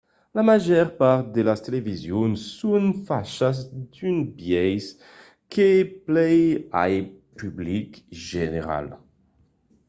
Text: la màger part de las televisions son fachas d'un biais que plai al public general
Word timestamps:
la 0.35 0.43
màger 0.49 0.87
part 1.01 1.25
de 1.35 1.41
las 1.49 1.61
televisions 1.67 2.37
son 2.59 2.83
fachas 3.07 3.57
d'un 3.93 4.17
biais 4.37 4.85
que 5.53 5.67
plai 6.05 6.39
al 6.83 6.95
public 7.39 7.89
general 8.29 8.87